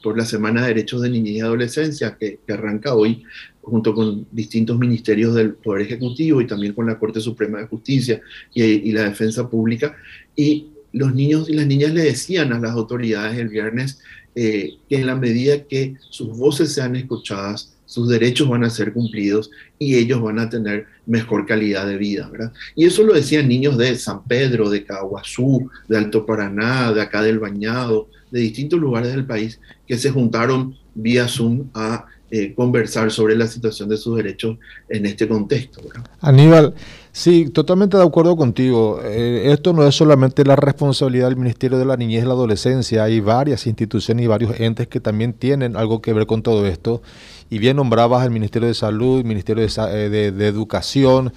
por, 0.03 0.17
la 0.17 0.25
Semana 0.25 0.61
de 0.61 0.69
Derechos 0.69 1.01
de 1.01 1.09
Niñez 1.09 1.35
y 1.35 1.39
Adolescencia, 1.41 2.17
que, 2.17 2.39
arranca 2.49 2.95
hoy 2.95 3.23
junto 3.61 3.93
con 3.93 4.25
distintos 4.31 4.77
ministerios 4.77 5.35
del 5.35 5.53
Poder 5.53 5.81
Ejecutivo 5.81 6.41
y 6.41 6.47
también 6.47 6.73
con 6.73 6.85
la 6.85 6.97
Corte 6.97 7.19
Suprema 7.19 7.59
de 7.59 7.67
Justicia 7.67 8.21
y, 8.53 8.63
y 8.63 8.91
la 8.91 9.03
Defensa 9.03 9.49
Pública. 9.49 9.95
Y 10.35 10.67
los 10.93 11.13
niños 11.13 11.49
y 11.49 11.53
las 11.53 11.67
niñas 11.67 11.93
le 11.93 12.03
decían 12.03 12.53
a 12.53 12.59
las 12.59 12.71
autoridades 12.71 13.37
el 13.37 13.49
viernes 13.49 13.99
eh, 14.35 14.77
que 14.87 14.97
en 14.97 15.07
la 15.07 15.15
medida 15.15 15.63
que 15.63 15.95
sus 16.09 16.37
voces 16.37 16.71
sean 16.73 16.95
escuchadas, 16.95 17.73
sus 17.87 18.07
derechos 18.07 18.47
van 18.47 18.63
a 18.63 18.69
ser 18.69 18.93
cumplidos 18.93 19.49
y 19.79 19.95
ellos 19.95 20.21
van 20.21 20.37
a 20.37 20.49
tener 20.49 20.85
mejor 21.07 21.47
calidad 21.47 21.87
de 21.87 21.97
vida, 21.97 22.29
¿verdad? 22.29 22.53
Y 22.75 22.85
eso 22.85 23.01
lo 23.01 23.13
decían 23.13 23.47
niños 23.47 23.77
de 23.77 23.95
San 23.95 24.23
Pedro, 24.25 24.69
de 24.69 24.83
Caguazú, 24.83 25.69
de 25.87 25.97
Alto 25.97 26.25
Paraná, 26.25 26.91
de 26.91 27.01
acá 27.01 27.23
del 27.23 27.39
Bañado, 27.39 28.09
de 28.29 28.41
distintos 28.41 28.79
lugares 28.79 29.11
del 29.11 29.25
país 29.25 29.59
que 29.87 29.97
se 29.97 30.11
juntaron 30.11 30.75
vía 30.93 31.27
Zoom 31.27 31.69
a 31.73 32.05
eh, 32.29 32.53
conversar 32.53 33.09
sobre 33.09 33.37
la 33.37 33.47
situación 33.47 33.87
de 33.87 33.95
sus 33.95 34.17
derechos 34.17 34.57
en 34.89 35.05
este 35.05 35.29
contexto. 35.29 35.79
Aníbal, 36.19 36.73
sí, 37.13 37.49
totalmente 37.49 37.95
de 37.95 38.03
acuerdo 38.03 38.35
contigo. 38.35 38.99
Eh, 39.01 39.53
esto 39.53 39.71
no 39.71 39.87
es 39.87 39.95
solamente 39.95 40.43
la 40.43 40.57
responsabilidad 40.57 41.27
del 41.29 41.37
Ministerio 41.37 41.77
de 41.77 41.85
la 41.85 41.95
Niñez 41.95 42.23
y 42.23 42.27
la 42.27 42.33
Adolescencia, 42.33 43.05
hay 43.05 43.21
varias 43.21 43.65
instituciones 43.65 44.25
y 44.25 44.27
varios 44.27 44.59
entes 44.59 44.89
que 44.89 44.99
también 44.99 45.31
tienen 45.31 45.77
algo 45.77 46.01
que 46.01 46.11
ver 46.11 46.27
con 46.27 46.41
todo 46.41 46.65
esto. 46.65 47.01
Y 47.49 47.59
bien 47.59 47.77
nombrabas 47.77 48.25
el 48.25 48.31
Ministerio 48.31 48.67
de 48.67 48.73
Salud, 48.73 49.23
Ministerio 49.23 49.65
de, 49.65 49.71
eh, 50.07 50.31
de 50.31 50.47
Educación, 50.47 51.33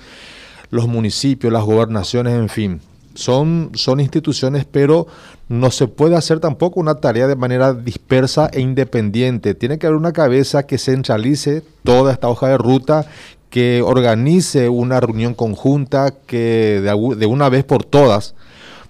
los 0.70 0.88
municipios, 0.88 1.52
las 1.52 1.64
gobernaciones, 1.64 2.34
en 2.34 2.48
fin 2.48 2.80
son, 3.14 3.70
son 3.74 4.00
instituciones, 4.00 4.64
pero 4.64 5.06
no 5.48 5.70
se 5.70 5.88
puede 5.88 6.16
hacer 6.16 6.40
tampoco 6.40 6.80
una 6.80 6.96
tarea 6.96 7.26
de 7.26 7.36
manera 7.36 7.74
dispersa 7.74 8.48
e 8.52 8.60
independiente. 8.60 9.54
Tiene 9.54 9.78
que 9.78 9.86
haber 9.86 9.98
una 9.98 10.12
cabeza 10.12 10.66
que 10.66 10.78
centralice 10.78 11.62
toda 11.84 12.12
esta 12.12 12.28
hoja 12.28 12.48
de 12.48 12.58
ruta, 12.58 13.06
que 13.50 13.82
organice 13.82 14.68
una 14.68 15.00
reunión 15.00 15.34
conjunta, 15.34 16.14
que 16.26 16.80
de, 16.80 17.16
de 17.16 17.26
una 17.26 17.48
vez 17.48 17.64
por 17.64 17.84
todas, 17.84 18.34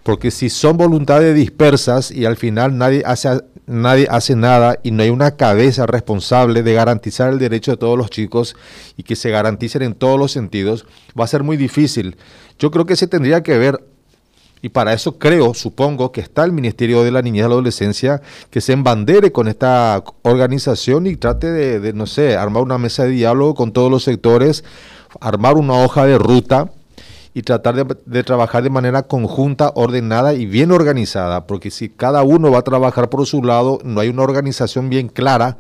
porque 0.02 0.30
si 0.30 0.49
son 0.49 0.76
voluntades 0.76 1.35
dispersas 1.35 2.11
y 2.11 2.25
al 2.25 2.37
final 2.37 2.78
nadie 2.78 3.02
hace, 3.04 3.42
nadie 3.66 4.07
hace 4.11 4.35
nada 4.35 4.78
y 4.83 4.90
no 4.90 5.02
hay 5.02 5.11
una 5.11 5.37
cabeza 5.37 5.87
responsable 5.87 6.62
de 6.62 6.75
garantizar 6.75 7.33
el 7.33 7.38
derecho 7.38 7.73
de 7.73 7.76
todos 7.76 7.99
los 7.99 8.11
chicos 8.11 8.57
y 8.97 9.02
que 9.02 9.16
se 9.16 9.30
garanticen 9.30 9.83
en 9.83 9.95
todos 9.95 10.19
los 10.19 10.33
sentidos, 10.33 10.87
va 11.19 11.25
a 11.25 11.28
ser 11.28 11.42
muy 11.42 11.57
difícil. 11.57 12.16
Yo 12.59 12.71
creo 12.71 12.87
que 12.87 12.97
se 12.97 13.07
tendría 13.07 13.42
que 13.42 13.59
ver 13.59 13.85
y 14.62 14.71
para 14.71 14.92
eso 14.92 15.19
creo, 15.19 15.54
supongo, 15.54 16.12
que 16.12 16.21
está 16.21 16.45
el 16.45 16.52
Ministerio 16.52 17.02
de 17.02 17.11
la 17.11 17.23
Niñez 17.23 17.40
y 17.40 17.49
la 17.49 17.54
Adolescencia 17.54 18.21
que 18.50 18.61
se 18.61 18.73
embandere 18.73 19.33
con 19.33 19.49
esta 19.49 20.02
organización 20.23 21.07
y 21.07 21.16
trate 21.16 21.50
de, 21.50 21.92
no 21.95 22.07
sé, 22.07 22.37
armar 22.37 22.62
una 22.62 22.76
mesa 22.76 23.04
de 23.04 23.11
diálogo 23.11 23.54
con 23.54 23.73
todos 23.73 23.90
los 23.90 24.04
sectores, 24.04 24.64
armar 25.21 25.57
una 25.57 25.83
hoja 25.83 26.04
de 26.04 26.19
ruta 26.19 26.73
y 27.32 27.42
tratar 27.42 27.87
de, 27.87 28.25
trabajar 28.25 28.62
de 28.62 28.70
manera 28.70 29.02
conjunta, 29.02 29.72
ordenada 29.75 30.34
y 30.34 30.46
bien 30.46 30.72
organizada, 30.72 31.46
porque 31.46 31.70
si 31.70 31.88
cada 31.88 32.22
uno 32.22 32.50
va 32.50 32.58
a 32.58 32.62
trabajar 32.62 33.08
por 33.08 33.25
su 33.26 33.42
lado, 33.42 33.78
no 33.84 34.00
hay 34.00 34.08
una 34.08 34.22
organización 34.22 34.88
bien 34.88 35.08
clara, 35.08 35.56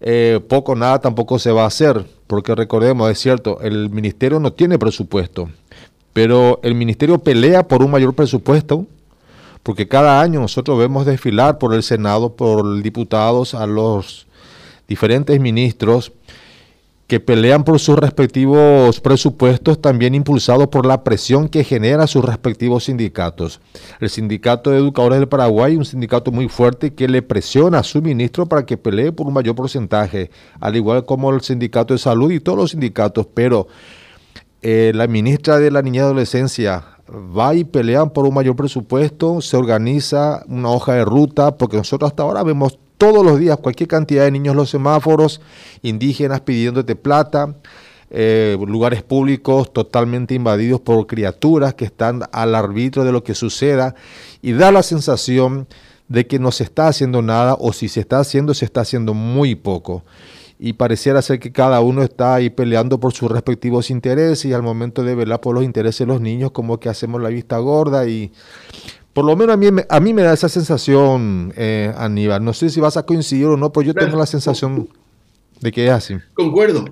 eh, 0.00 0.40
poco 0.48 0.76
nada 0.76 1.00
tampoco 1.00 1.38
se 1.38 1.50
va 1.50 1.64
a 1.64 1.68
hacer, 1.68 2.06
porque 2.26 2.54
recordemos, 2.54 3.10
es 3.10 3.18
cierto, 3.18 3.60
el 3.60 3.90
ministerio 3.90 4.38
no 4.38 4.52
tiene 4.52 4.78
presupuesto, 4.78 5.48
pero 6.12 6.60
el 6.62 6.74
ministerio 6.74 7.18
pelea 7.18 7.66
por 7.66 7.82
un 7.82 7.90
mayor 7.90 8.14
presupuesto, 8.14 8.86
porque 9.64 9.88
cada 9.88 10.20
año 10.20 10.40
nosotros 10.40 10.78
vemos 10.78 11.06
desfilar 11.06 11.58
por 11.58 11.74
el 11.74 11.82
Senado, 11.82 12.36
por 12.36 12.82
diputados, 12.82 13.54
a 13.54 13.66
los 13.66 14.26
diferentes 14.86 15.40
ministros 15.40 16.12
que 17.06 17.20
pelean 17.20 17.64
por 17.64 17.78
sus 17.78 17.98
respectivos 17.98 19.00
presupuestos, 19.00 19.80
también 19.80 20.14
impulsados 20.14 20.68
por 20.68 20.86
la 20.86 21.04
presión 21.04 21.48
que 21.48 21.62
genera 21.62 22.06
sus 22.06 22.24
respectivos 22.24 22.84
sindicatos. 22.84 23.60
El 24.00 24.08
Sindicato 24.08 24.70
de 24.70 24.78
Educadores 24.78 25.18
del 25.18 25.28
Paraguay, 25.28 25.76
un 25.76 25.84
sindicato 25.84 26.32
muy 26.32 26.48
fuerte 26.48 26.94
que 26.94 27.08
le 27.08 27.20
presiona 27.20 27.80
a 27.80 27.82
su 27.82 28.00
ministro 28.00 28.46
para 28.46 28.64
que 28.64 28.78
pelee 28.78 29.12
por 29.12 29.26
un 29.26 29.34
mayor 29.34 29.54
porcentaje, 29.54 30.30
al 30.60 30.76
igual 30.76 31.04
como 31.04 31.30
el 31.30 31.42
Sindicato 31.42 31.92
de 31.92 31.98
Salud 31.98 32.30
y 32.30 32.40
todos 32.40 32.58
los 32.58 32.70
sindicatos, 32.70 33.26
pero 33.34 33.68
eh, 34.62 34.92
la 34.94 35.06
ministra 35.06 35.58
de 35.58 35.70
la 35.70 35.82
Niñez 35.82 36.00
y 36.00 36.04
Adolescencia 36.04 36.93
va 37.08 37.54
y 37.54 37.64
pelean 37.64 38.10
por 38.10 38.26
un 38.26 38.34
mayor 38.34 38.56
presupuesto, 38.56 39.40
se 39.40 39.56
organiza 39.56 40.44
una 40.48 40.70
hoja 40.70 40.94
de 40.94 41.04
ruta, 41.04 41.56
porque 41.56 41.76
nosotros 41.76 42.10
hasta 42.10 42.22
ahora 42.22 42.42
vemos 42.42 42.78
todos 42.98 43.24
los 43.24 43.38
días 43.38 43.58
cualquier 43.58 43.88
cantidad 43.88 44.24
de 44.24 44.30
niños 44.30 44.52
en 44.52 44.58
los 44.58 44.70
semáforos, 44.70 45.40
indígenas 45.82 46.40
pidiéndote 46.40 46.96
plata, 46.96 47.56
eh, 48.10 48.56
lugares 48.66 49.02
públicos 49.02 49.72
totalmente 49.72 50.34
invadidos 50.34 50.80
por 50.80 51.06
criaturas 51.06 51.74
que 51.74 51.84
están 51.84 52.22
al 52.32 52.54
arbitrio 52.54 53.04
de 53.04 53.12
lo 53.12 53.24
que 53.24 53.34
suceda 53.34 53.94
y 54.40 54.52
da 54.52 54.70
la 54.70 54.82
sensación 54.82 55.66
de 56.08 56.26
que 56.26 56.38
no 56.38 56.52
se 56.52 56.64
está 56.64 56.86
haciendo 56.86 57.22
nada 57.22 57.56
o 57.58 57.72
si 57.72 57.88
se 57.88 58.00
está 58.00 58.20
haciendo, 58.20 58.54
se 58.54 58.66
está 58.66 58.82
haciendo 58.82 59.14
muy 59.14 59.54
poco 59.54 60.04
y 60.64 60.72
pareciera 60.72 61.20
ser 61.20 61.40
que 61.40 61.52
cada 61.52 61.82
uno 61.82 62.02
está 62.02 62.36
ahí 62.36 62.48
peleando 62.48 62.98
por 62.98 63.12
sus 63.12 63.30
respectivos 63.30 63.90
intereses 63.90 64.46
y 64.46 64.54
al 64.54 64.62
momento 64.62 65.02
de 65.02 65.14
velar 65.14 65.42
por 65.42 65.54
los 65.54 65.62
intereses 65.62 65.98
de 65.98 66.06
los 66.06 66.22
niños 66.22 66.52
como 66.52 66.80
que 66.80 66.88
hacemos 66.88 67.20
la 67.20 67.28
vista 67.28 67.58
gorda 67.58 68.08
y 68.08 68.32
por 69.12 69.26
lo 69.26 69.36
menos 69.36 69.52
a 69.52 69.56
mí, 69.58 69.66
a 69.86 70.00
mí 70.00 70.14
me 70.14 70.22
da 70.22 70.32
esa 70.32 70.48
sensación, 70.48 71.52
eh, 71.54 71.92
Aníbal. 71.98 72.42
No 72.42 72.54
sé 72.54 72.70
si 72.70 72.80
vas 72.80 72.96
a 72.96 73.02
coincidir 73.02 73.44
o 73.44 73.58
no, 73.58 73.74
pero 73.74 73.88
yo 73.88 73.94
tengo 73.94 74.16
la 74.16 74.24
sensación 74.24 74.88
de 75.60 75.70
que 75.70 75.84
es 75.84 75.90
así. 75.90 76.16
Concuerdo, 76.32 76.86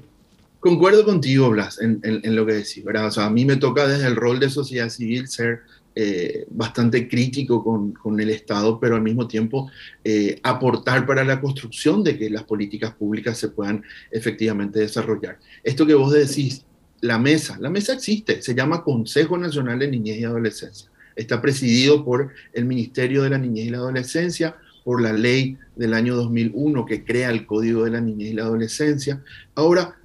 concuerdo 0.60 1.06
contigo, 1.06 1.48
Blas, 1.48 1.80
en, 1.80 1.98
en, 2.02 2.36
lo 2.36 2.44
que 2.44 2.52
decís, 2.52 2.84
¿verdad? 2.84 3.06
O 3.06 3.10
sea, 3.10 3.24
a 3.24 3.30
mí 3.30 3.46
me 3.46 3.56
toca 3.56 3.88
desde 3.88 4.06
el 4.06 4.16
rol 4.16 4.38
de 4.38 4.50
sociedad 4.50 4.90
civil 4.90 5.28
ser 5.28 5.62
eh, 5.94 6.46
bastante 6.50 7.06
crítico 7.06 7.62
con, 7.62 7.92
con, 7.92 8.18
el 8.18 8.30
Estado, 8.30 8.80
pero 8.80 8.96
al 8.96 9.02
mismo 9.02 9.28
tiempo 9.28 9.70
eh, 10.02 10.40
aportar 10.42 11.06
para 11.06 11.22
la 11.22 11.40
construcción 11.40 12.02
de 12.02 12.16
que 12.16 12.30
las 12.30 12.44
políticas 12.44 12.94
públicas 12.94 13.36
se 13.36 13.48
puedan 13.48 13.82
efectivamente 14.10 14.78
desarrollar. 14.78 15.38
Esto 15.62 15.86
que 15.86 15.94
vos 15.94 16.12
decís, 16.12 16.64
la 17.02 17.18
mesa, 17.18 17.58
la 17.60 17.68
mesa 17.68 17.92
existe, 17.92 18.40
se 18.40 18.54
llama 18.54 18.82
Consejo 18.82 19.36
Nacional 19.36 19.78
de 19.80 19.88
Niñez 19.88 20.18
y 20.18 20.24
Adolescencia. 20.24 20.90
Está 21.14 21.42
presidido 21.42 22.04
por 22.04 22.30
el 22.54 22.64
Ministerio 22.64 23.22
de 23.22 23.30
la 23.30 23.38
Niñez 23.38 23.66
y 23.66 23.70
la 23.70 23.78
Adolescencia, 23.78 24.56
por 24.84 25.02
la 25.02 25.12
ley 25.12 25.58
del 25.76 25.94
año 25.94 26.16
2001 26.16 26.86
que 26.86 27.04
crea 27.04 27.30
el 27.30 27.44
Código 27.44 27.84
de 27.84 27.90
la 27.90 28.00
Niñez 28.00 28.30
y 28.30 28.34
la 28.34 28.44
Adolescencia. 28.44 29.22
Ahora, 29.54 29.96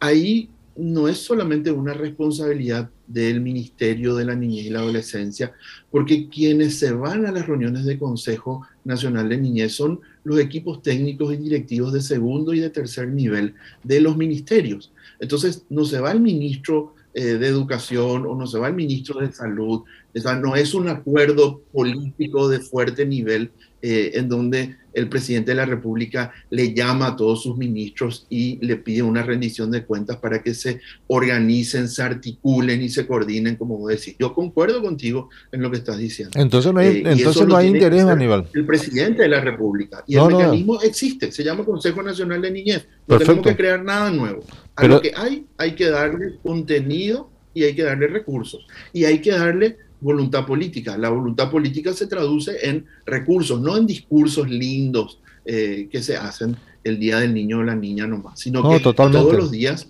ahí 0.00 0.50
no 0.76 1.08
es 1.08 1.18
solamente 1.18 1.70
una 1.70 1.94
responsabilidad 1.94 2.90
del 3.06 3.40
Ministerio 3.40 4.14
de 4.14 4.24
la 4.24 4.34
Niñez 4.34 4.66
y 4.66 4.70
la 4.70 4.80
Adolescencia, 4.80 5.52
porque 5.90 6.28
quienes 6.28 6.78
se 6.78 6.92
van 6.92 7.26
a 7.26 7.32
las 7.32 7.46
reuniones 7.46 7.84
de 7.84 7.98
Consejo 7.98 8.66
Nacional 8.84 9.28
de 9.28 9.38
Niñez 9.38 9.72
son 9.72 10.00
los 10.24 10.38
equipos 10.38 10.82
técnicos 10.82 11.32
y 11.32 11.36
directivos 11.36 11.92
de 11.92 12.00
segundo 12.02 12.52
y 12.52 12.60
de 12.60 12.70
tercer 12.70 13.08
nivel 13.08 13.54
de 13.82 14.00
los 14.00 14.16
ministerios. 14.16 14.92
Entonces, 15.20 15.64
no 15.70 15.84
se 15.84 16.00
va 16.00 16.12
el 16.12 16.20
ministro 16.20 16.94
eh, 17.14 17.38
de 17.38 17.46
Educación 17.46 18.26
o 18.26 18.34
no 18.34 18.46
se 18.46 18.58
va 18.58 18.68
el 18.68 18.74
ministro 18.74 19.20
de 19.20 19.32
Salud, 19.32 19.84
no 20.24 20.56
es 20.56 20.74
un 20.74 20.88
acuerdo 20.88 21.62
político 21.72 22.48
de 22.48 22.60
fuerte 22.60 23.04
nivel 23.04 23.50
eh, 23.82 24.12
en 24.14 24.28
donde 24.28 24.76
el 24.94 25.08
presidente 25.10 25.50
de 25.50 25.56
la 25.56 25.66
República 25.66 26.32
le 26.48 26.72
llama 26.72 27.08
a 27.08 27.16
todos 27.16 27.42
sus 27.42 27.58
ministros 27.58 28.26
y 28.30 28.58
le 28.64 28.76
pide 28.76 29.02
una 29.02 29.22
rendición 29.22 29.70
de 29.70 29.84
cuentas 29.84 30.16
para 30.16 30.42
que 30.42 30.54
se 30.54 30.80
organicen, 31.06 31.86
se 31.86 32.02
articulen 32.02 32.82
y 32.82 32.88
se 32.88 33.06
coordinen, 33.06 33.56
como 33.56 33.76
vos 33.76 33.90
decís. 33.90 34.16
Yo 34.18 34.32
concuerdo 34.32 34.80
contigo 34.80 35.28
en 35.52 35.60
lo 35.60 35.70
que 35.70 35.76
estás 35.76 35.98
diciendo. 35.98 36.32
Entonces 36.40 36.72
no 36.72 36.80
hay, 36.80 36.88
eh, 36.88 37.02
entonces 37.04 37.46
no 37.46 37.56
hay 37.56 37.68
interés, 37.68 38.04
Aníbal. 38.04 38.48
El 38.54 38.64
presidente 38.64 39.22
de 39.22 39.28
la 39.28 39.42
República. 39.42 40.02
Y 40.06 40.16
el 40.16 40.26
mecanismo 40.26 40.80
existe, 40.80 41.30
se 41.30 41.44
llama 41.44 41.64
Consejo 41.64 42.02
Nacional 42.02 42.40
de 42.40 42.50
Niñez. 42.50 42.88
No 43.06 43.18
tenemos 43.18 43.46
que 43.46 43.54
crear 43.54 43.84
nada 43.84 44.10
nuevo. 44.10 44.42
A 44.76 44.86
lo 44.86 45.02
que 45.02 45.12
hay, 45.14 45.44
hay 45.58 45.74
que 45.74 45.90
darle 45.90 46.38
contenido 46.42 47.30
y 47.52 47.64
hay 47.64 47.74
que 47.74 47.82
darle 47.82 48.06
recursos. 48.06 48.66
Y 48.94 49.04
hay 49.04 49.20
que 49.20 49.32
darle 49.32 49.76
voluntad 50.06 50.46
política. 50.46 50.96
La 50.96 51.10
voluntad 51.10 51.50
política 51.50 51.92
se 51.92 52.06
traduce 52.06 52.52
en 52.62 52.86
recursos, 53.04 53.60
no 53.60 53.76
en 53.76 53.86
discursos 53.86 54.48
lindos 54.48 55.18
eh, 55.44 55.88
que 55.90 56.00
se 56.00 56.16
hacen 56.16 56.56
el 56.84 57.00
día 57.00 57.18
del 57.18 57.34
niño 57.34 57.58
o 57.58 57.62
la 57.64 57.74
niña 57.74 58.06
nomás, 58.06 58.38
sino 58.38 58.62
que 58.70 58.78
todos 58.78 59.34
los 59.34 59.50
días 59.50 59.88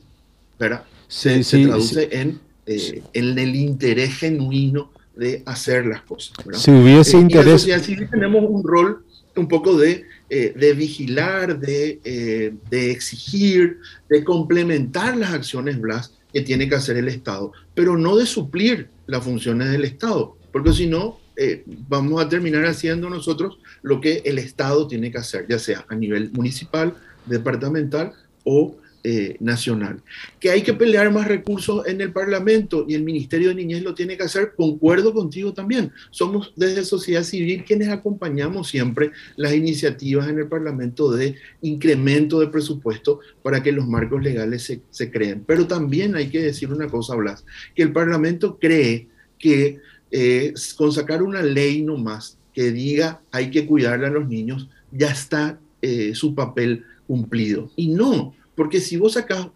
se, 1.07 1.45
traduce 1.45 2.09
En, 2.13 2.41
eh, 2.65 3.03
en 3.13 3.39
el 3.39 3.55
interés 3.55 4.17
genuino 4.17 4.91
de 5.15 5.43
hacer 5.45 5.85
las 5.85 6.01
cosas. 6.01 6.33
Si 6.55 6.71
hubiese 6.71 7.19
eh, 7.19 7.21
interés... 7.21 7.67
Y 7.67 8.07
tenemos 8.07 8.43
un 8.49 8.65
rol 8.65 9.05
un 9.37 9.49
poco 9.49 9.77
de, 9.77 10.05
de 10.31 10.73
vigilar, 10.73 11.61
de, 11.61 12.57
de, 12.71 12.91
exigir, 12.91 13.81
de 14.09 14.25
complementar 14.25 15.15
las 15.15 15.35
acciones 15.35 15.79
Blas 15.79 16.16
que 16.37 16.43
tiene 16.43 16.69
que 16.69 16.75
hacer 16.75 16.99
el 16.99 17.09
Estado, 17.09 17.51
pero 17.75 17.97
no 17.97 18.15
de 18.15 18.27
suplir 18.27 18.91
las 19.07 19.25
funciones 19.25 19.71
del 19.71 19.85
Estado, 19.85 20.37
porque 20.53 20.75
si 20.75 20.87
no, 20.87 21.19
eh, 21.35 21.65
vamos 21.89 22.23
a 22.23 22.29
terminar 22.29 22.67
haciendo 22.67 23.09
nosotros 23.09 23.59
lo 23.81 24.03
que 24.03 24.21
el 24.23 24.39
Estado 24.39 24.87
tiene 24.87 25.11
que 25.11 25.17
hacer, 25.17 25.47
ya 25.49 25.59
sea 25.59 25.87
a 25.89 25.95
nivel 25.95 26.31
municipal, 26.33 26.93
departamental 27.25 28.13
o 28.45 28.77
eh, 29.09 29.37
nacional. 29.39 30.03
Que 30.41 30.51
hay 30.51 30.63
que 30.63 30.75
pelear 30.75 31.13
más 31.13 31.29
recursos 31.29 31.87
en 31.87 32.01
el 32.01 32.11
Parlamento 32.11 32.85
y 32.89 32.95
el 32.95 33.05
Ministerio 33.05 33.51
de 33.51 33.55
Niñez 33.55 33.85
lo 33.85 33.95
tiene 33.95 34.17
que 34.17 34.25
hacer, 34.25 34.55
concuerdo 34.57 35.15
contigo 35.15 35.53
también. 35.53 35.93
Somos 36.11 36.53
desde 36.57 36.85
sociedad 36.85 37.23
civil 37.23 37.63
quienes 37.65 37.87
acompañamos 37.87 38.67
siempre 38.67 39.13
las 39.37 39.55
iniciativas 39.55 40.29
en 40.29 40.41
el 40.41 40.49
Parlamento 40.49 41.13
de 41.13 41.37
incremento 41.63 42.41
de 42.41 42.49
presupuesto 42.49 43.21
para 43.45 43.63
que 43.63 43.71
los 43.71 43.87
marcos 43.87 44.25
legales 44.25 44.65
se, 44.65 44.81
se 44.91 45.09
creen. 45.09 45.45
Pero 45.47 45.69
también 45.69 46.17
hay 46.17 46.27
que 46.29 46.43
decir 46.43 46.73
una 46.73 46.89
cosa, 46.89 47.15
Blas, 47.15 47.45
que 47.77 47.85
el 47.85 47.93
Parlamento 47.93 48.59
cree 48.59 49.07
que 49.39 49.79
eh, 50.11 50.53
con 50.77 50.91
sacar 50.91 51.23
una 51.23 51.43
ley 51.43 51.81
nomás 51.83 52.39
que 52.53 52.73
diga 52.73 53.21
hay 53.31 53.53
que 53.53 53.67
cuidarle 53.67 54.09
a 54.09 54.11
los 54.11 54.27
niños, 54.27 54.69
ya 54.91 55.11
está 55.11 55.61
eh, 55.81 56.13
su 56.17 56.35
papel 56.35 56.85
cumplido. 57.07 57.71
Y 57.77 57.89
no, 57.89 58.35
porque 58.57 58.81
si 58.81 58.97
vos 58.97 59.13
sacás 59.13 59.49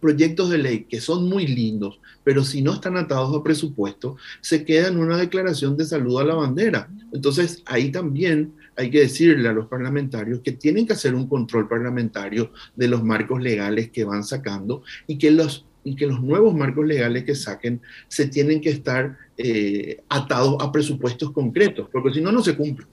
proyectos 0.00 0.50
de 0.50 0.58
ley 0.58 0.84
que 0.84 1.00
son 1.00 1.28
muy 1.28 1.46
lindos, 1.46 2.00
pero 2.24 2.44
si 2.44 2.60
no 2.60 2.74
están 2.74 2.96
atados 2.96 3.34
a 3.34 3.42
presupuesto, 3.42 4.16
se 4.40 4.64
queda 4.64 4.88
en 4.88 4.98
una 4.98 5.16
declaración 5.16 5.76
de 5.76 5.84
saludo 5.84 6.18
a 6.18 6.24
la 6.24 6.34
bandera. 6.34 6.88
Entonces, 7.12 7.62
ahí 7.66 7.92
también 7.92 8.52
hay 8.76 8.90
que 8.90 9.00
decirle 9.00 9.48
a 9.48 9.52
los 9.52 9.68
parlamentarios 9.68 10.40
que 10.40 10.52
tienen 10.52 10.86
que 10.86 10.94
hacer 10.94 11.14
un 11.14 11.28
control 11.28 11.68
parlamentario 11.68 12.52
de 12.74 12.88
los 12.88 13.04
marcos 13.04 13.40
legales 13.40 13.90
que 13.90 14.04
van 14.04 14.24
sacando 14.24 14.82
y 15.06 15.18
que 15.18 15.30
los 15.30 15.64
y 15.84 15.96
que 15.96 16.06
los 16.06 16.22
nuevos 16.22 16.54
marcos 16.54 16.86
legales 16.86 17.24
que 17.24 17.34
saquen 17.34 17.80
se 18.06 18.28
tienen 18.28 18.60
que 18.60 18.70
estar 18.70 19.18
eh, 19.36 20.00
atados 20.08 20.56
a 20.60 20.70
presupuestos 20.70 21.32
concretos, 21.32 21.88
porque 21.90 22.14
si 22.14 22.20
no, 22.20 22.30
no 22.30 22.40
se 22.40 22.56
cumple. 22.56 22.86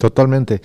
Totalmente. 0.00 0.62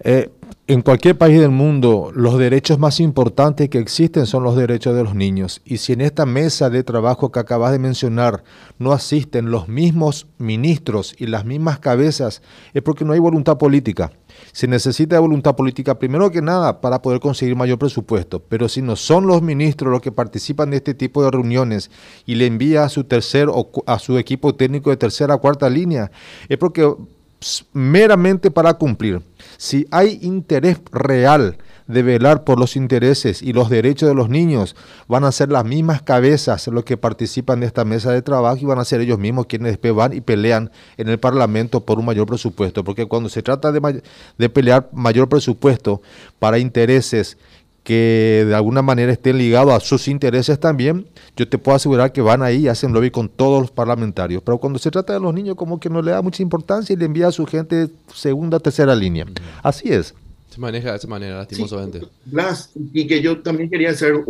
Eh, 0.00 0.30
en 0.66 0.80
cualquier 0.80 1.18
país 1.18 1.38
del 1.38 1.50
mundo, 1.50 2.10
los 2.14 2.38
derechos 2.38 2.78
más 2.78 3.00
importantes 3.00 3.68
que 3.68 3.78
existen 3.78 4.24
son 4.24 4.44
los 4.44 4.56
derechos 4.56 4.96
de 4.96 5.04
los 5.04 5.14
niños. 5.14 5.60
Y 5.66 5.76
si 5.76 5.92
en 5.92 6.00
esta 6.00 6.24
mesa 6.24 6.70
de 6.70 6.82
trabajo 6.84 7.30
que 7.30 7.38
acabas 7.38 7.72
de 7.72 7.78
mencionar 7.78 8.44
no 8.78 8.92
asisten 8.92 9.50
los 9.50 9.68
mismos 9.68 10.26
ministros 10.38 11.14
y 11.18 11.26
las 11.26 11.44
mismas 11.44 11.80
cabezas, 11.80 12.40
es 12.72 12.82
porque 12.82 13.04
no 13.04 13.12
hay 13.12 13.18
voluntad 13.18 13.58
política. 13.58 14.10
Se 14.52 14.66
necesita 14.66 15.20
voluntad 15.20 15.54
política 15.54 15.98
primero 15.98 16.30
que 16.30 16.40
nada 16.40 16.80
para 16.80 17.02
poder 17.02 17.20
conseguir 17.20 17.56
mayor 17.56 17.78
presupuesto, 17.78 18.40
pero 18.40 18.70
si 18.70 18.80
no 18.80 18.96
son 18.96 19.26
los 19.26 19.42
ministros 19.42 19.92
los 19.92 20.00
que 20.00 20.12
participan 20.12 20.70
de 20.70 20.78
este 20.78 20.94
tipo 20.94 21.22
de 21.22 21.30
reuniones 21.30 21.90
y 22.24 22.36
le 22.36 22.46
envía 22.46 22.84
a 22.84 22.88
su 22.88 23.04
tercer 23.04 23.48
o 23.50 23.70
a 23.84 23.98
su 23.98 24.16
equipo 24.16 24.54
técnico 24.54 24.88
de 24.88 24.96
tercera 24.96 25.34
o 25.34 25.40
cuarta 25.40 25.68
línea, 25.68 26.10
es 26.48 26.56
porque 26.56 26.90
meramente 27.72 28.50
para 28.50 28.74
cumplir. 28.74 29.22
Si 29.56 29.86
hay 29.90 30.18
interés 30.22 30.78
real 30.92 31.58
de 31.86 32.02
velar 32.02 32.44
por 32.44 32.58
los 32.58 32.76
intereses 32.76 33.42
y 33.42 33.52
los 33.52 33.70
derechos 33.70 34.08
de 34.08 34.14
los 34.14 34.28
niños, 34.28 34.76
van 35.08 35.24
a 35.24 35.32
ser 35.32 35.50
las 35.50 35.64
mismas 35.64 36.02
cabezas 36.02 36.66
los 36.68 36.84
que 36.84 36.96
participan 36.96 37.60
de 37.60 37.66
esta 37.66 37.84
mesa 37.84 38.12
de 38.12 38.22
trabajo 38.22 38.58
y 38.60 38.66
van 38.66 38.78
a 38.78 38.84
ser 38.84 39.00
ellos 39.00 39.18
mismos 39.18 39.46
quienes 39.46 39.72
después 39.72 39.94
van 39.94 40.12
y 40.12 40.20
pelean 40.20 40.70
en 40.98 41.08
el 41.08 41.18
Parlamento 41.18 41.84
por 41.84 41.98
un 41.98 42.04
mayor 42.04 42.26
presupuesto. 42.26 42.84
Porque 42.84 43.06
cuando 43.06 43.28
se 43.28 43.42
trata 43.42 43.72
de, 43.72 44.02
de 44.36 44.48
pelear 44.50 44.88
mayor 44.92 45.28
presupuesto 45.28 46.02
para 46.38 46.58
intereses 46.58 47.38
que 47.88 48.44
de 48.46 48.54
alguna 48.54 48.82
manera 48.82 49.10
estén 49.10 49.38
ligados 49.38 49.72
a 49.72 49.80
sus 49.80 50.08
intereses 50.08 50.60
también, 50.60 51.06
yo 51.38 51.48
te 51.48 51.56
puedo 51.56 51.74
asegurar 51.74 52.12
que 52.12 52.20
van 52.20 52.42
ahí 52.42 52.64
y 52.64 52.68
hacen 52.68 52.92
lobby 52.92 53.10
con 53.10 53.30
todos 53.30 53.62
los 53.62 53.70
parlamentarios. 53.70 54.42
Pero 54.44 54.58
cuando 54.58 54.78
se 54.78 54.90
trata 54.90 55.14
de 55.14 55.20
los 55.20 55.32
niños, 55.32 55.56
como 55.56 55.80
que 55.80 55.88
no 55.88 56.02
le 56.02 56.10
da 56.10 56.20
mucha 56.20 56.42
importancia 56.42 56.92
y 56.92 56.96
le 56.96 57.06
envía 57.06 57.28
a 57.28 57.32
su 57.32 57.46
gente 57.46 57.88
segunda, 58.14 58.60
tercera 58.60 58.94
línea. 58.94 59.24
Así 59.62 59.88
es. 59.88 60.14
Se 60.50 60.60
maneja 60.60 60.90
de 60.90 60.98
esa 60.98 61.08
manera, 61.08 61.38
lastimosamente. 61.38 62.02
Blas, 62.26 62.72
y 62.92 63.06
que 63.06 63.22
yo 63.22 63.40
también 63.40 63.70
quería 63.70 63.88
hacer 63.88 64.22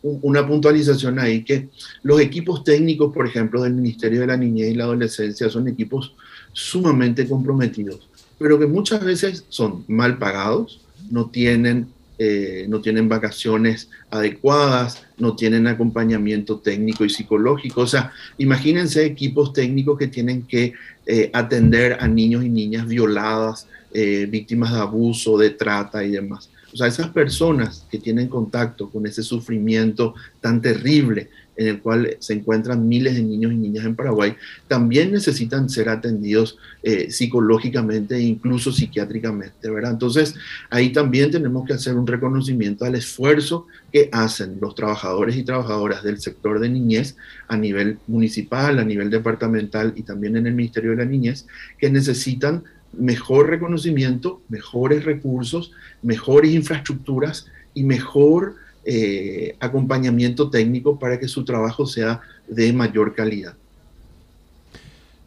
una 0.00 0.46
puntualización 0.48 1.18
ahí, 1.18 1.44
que 1.44 1.68
los 2.02 2.22
equipos 2.22 2.64
técnicos, 2.64 3.12
por 3.12 3.26
ejemplo, 3.26 3.64
del 3.64 3.74
Ministerio 3.74 4.20
de 4.22 4.28
la 4.28 4.38
Niñez 4.38 4.70
y 4.70 4.74
la 4.76 4.84
Adolescencia 4.84 5.50
son 5.50 5.68
equipos 5.68 6.14
sumamente 6.54 7.28
comprometidos, 7.28 8.08
pero 8.38 8.58
que 8.58 8.66
muchas 8.66 9.04
veces 9.04 9.44
son 9.50 9.84
mal 9.88 10.16
pagados, 10.16 10.80
no 11.10 11.26
tienen 11.26 11.88
eh, 12.24 12.66
no 12.68 12.80
tienen 12.80 13.08
vacaciones 13.08 13.90
adecuadas, 14.08 15.02
no 15.18 15.34
tienen 15.34 15.66
acompañamiento 15.66 16.60
técnico 16.60 17.04
y 17.04 17.10
psicológico. 17.10 17.80
O 17.80 17.86
sea, 17.88 18.12
imagínense 18.38 19.04
equipos 19.04 19.52
técnicos 19.52 19.98
que 19.98 20.06
tienen 20.06 20.42
que 20.42 20.72
eh, 21.04 21.30
atender 21.32 21.96
a 21.98 22.06
niños 22.06 22.44
y 22.44 22.48
niñas 22.48 22.86
violadas, 22.86 23.66
eh, 23.92 24.28
víctimas 24.30 24.72
de 24.72 24.78
abuso, 24.78 25.36
de 25.36 25.50
trata 25.50 26.04
y 26.04 26.12
demás. 26.12 26.48
O 26.72 26.76
sea, 26.76 26.86
esas 26.86 27.08
personas 27.08 27.86
que 27.90 27.98
tienen 27.98 28.28
contacto 28.28 28.88
con 28.90 29.06
ese 29.06 29.22
sufrimiento 29.22 30.14
tan 30.40 30.60
terrible 30.60 31.28
en 31.56 31.68
el 31.68 31.80
cual 31.80 32.16
se 32.18 32.32
encuentran 32.32 32.88
miles 32.88 33.14
de 33.14 33.22
niños 33.22 33.52
y 33.52 33.56
niñas 33.56 33.84
en 33.84 33.94
Paraguay, 33.94 34.34
también 34.68 35.12
necesitan 35.12 35.68
ser 35.68 35.88
atendidos 35.88 36.58
eh, 36.82 37.10
psicológicamente 37.10 38.16
e 38.16 38.22
incluso 38.22 38.72
psiquiátricamente, 38.72 39.70
¿verdad? 39.70 39.92
Entonces, 39.92 40.34
ahí 40.70 40.92
también 40.92 41.30
tenemos 41.30 41.66
que 41.66 41.74
hacer 41.74 41.94
un 41.94 42.06
reconocimiento 42.06 42.84
al 42.84 42.94
esfuerzo 42.94 43.66
que 43.92 44.08
hacen 44.12 44.58
los 44.60 44.74
trabajadores 44.74 45.36
y 45.36 45.42
trabajadoras 45.42 46.02
del 46.02 46.20
sector 46.20 46.58
de 46.58 46.70
niñez 46.70 47.16
a 47.48 47.56
nivel 47.56 47.98
municipal, 48.06 48.78
a 48.78 48.84
nivel 48.84 49.10
departamental 49.10 49.92
y 49.94 50.02
también 50.02 50.36
en 50.36 50.46
el 50.46 50.54
Ministerio 50.54 50.92
de 50.92 50.96
la 50.96 51.04
Niñez, 51.04 51.46
que 51.78 51.90
necesitan 51.90 52.64
mejor 52.92 53.48
reconocimiento, 53.48 54.42
mejores 54.48 55.04
recursos, 55.04 55.72
mejores 56.02 56.52
infraestructuras 56.52 57.46
y 57.74 57.84
mejor 57.84 58.56
eh, 58.84 59.56
acompañamiento 59.60 60.50
técnico 60.50 60.98
para 60.98 61.18
que 61.18 61.28
su 61.28 61.44
trabajo 61.44 61.86
sea 61.86 62.20
de 62.48 62.72
mayor 62.72 63.14
calidad. 63.14 63.54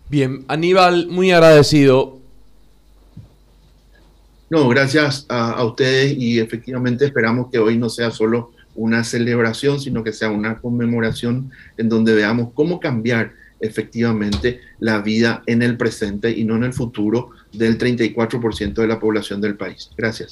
Bien, 0.10 0.46
Aníbal, 0.48 1.08
muy 1.08 1.32
agradecido. 1.32 2.20
No, 4.50 4.70
gracias 4.70 5.26
a, 5.28 5.64
ustedes 5.66 6.16
y 6.18 6.40
efectivamente 6.40 7.06
esperamos 7.06 7.50
que 7.52 7.58
hoy 7.58 7.78
no 7.78 7.90
sea 7.90 8.12
solo 8.12 8.52
una 8.76 9.04
celebración, 9.04 9.80
sino 9.80 10.04
que 10.04 10.14
sea 10.14 10.30
una 10.30 10.60
conmemoración 10.60 11.52
en 11.78 11.90
donde 11.90 12.14
veamos 12.14 12.50
cómo 12.54 12.80
cambiar 12.80 13.34
efectivamente 13.60 14.60
la 14.80 15.00
vida 15.00 15.44
en 15.48 15.64
el 15.64 15.78
presente 15.78 16.30
y 16.30 16.44
no 16.44 16.58
en 16.58 16.66
el 16.66 16.74
futuro 16.74 17.32
del 17.58 17.78
34% 17.78 18.74
de 18.74 18.88
la 18.88 19.00
población 19.00 19.42
del 19.42 19.56
país. 19.56 19.90
Gracias. 19.98 20.24